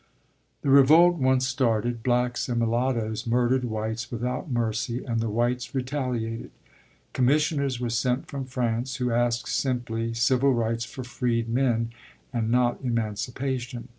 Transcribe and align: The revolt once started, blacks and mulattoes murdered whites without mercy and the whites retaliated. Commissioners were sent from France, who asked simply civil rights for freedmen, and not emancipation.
The 0.63 0.71
revolt 0.71 1.17
once 1.17 1.47
started, 1.47 2.01
blacks 2.01 2.49
and 2.49 2.57
mulattoes 2.59 3.27
murdered 3.27 3.65
whites 3.65 4.11
without 4.11 4.49
mercy 4.49 5.05
and 5.05 5.19
the 5.19 5.29
whites 5.29 5.75
retaliated. 5.75 6.49
Commissioners 7.13 7.79
were 7.79 7.91
sent 7.91 8.25
from 8.25 8.45
France, 8.45 8.95
who 8.95 9.11
asked 9.11 9.47
simply 9.47 10.15
civil 10.15 10.55
rights 10.55 10.85
for 10.85 11.03
freedmen, 11.03 11.91
and 12.33 12.49
not 12.49 12.81
emancipation. 12.83 13.89